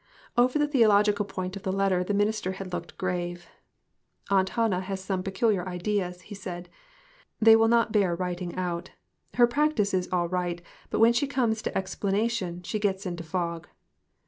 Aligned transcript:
Over 0.35 0.57
the 0.57 0.65
theological 0.67 1.25
portion 1.25 1.53
of 1.57 1.61
the 1.61 1.71
letter 1.71 2.03
the 2.03 2.15
minister 2.15 2.53
had 2.53 2.73
looked 2.73 2.97
grave. 2.97 3.45
"Aunt 4.31 4.49
Hannah 4.57 4.79
has 4.81 5.03
some 5.03 5.21
peculiar 5.21 5.63
ideas," 5.69 6.21
he 6.21 6.33
said; 6.33 6.69
"they 7.39 7.55
will 7.55 7.67
not 7.67 7.91
bear 7.91 8.15
writing 8.15 8.55
out. 8.55 8.89
Her 9.35 9.45
prac 9.45 9.75
tice 9.75 9.93
is 9.93 10.09
all 10.11 10.27
right, 10.27 10.59
but 10.89 11.01
when 11.01 11.13
she 11.13 11.27
comes 11.27 11.61
to 11.61 11.71
explana 11.73 12.31
tion, 12.31 12.63
she 12.63 12.79
gets 12.79 13.05
into 13.05 13.23
fog." 13.23 13.67